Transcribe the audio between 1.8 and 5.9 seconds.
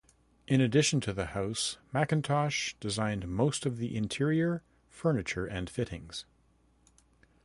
Mackintosh designed most of the interior, furniture and